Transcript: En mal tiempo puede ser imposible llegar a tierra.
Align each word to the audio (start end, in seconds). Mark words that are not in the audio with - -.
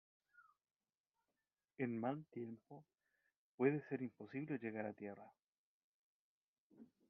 En 1.77 1.99
mal 1.99 2.25
tiempo 2.31 2.87
puede 3.55 3.87
ser 3.87 4.01
imposible 4.01 4.57
llegar 4.57 4.87
a 4.87 4.93
tierra. 4.93 5.31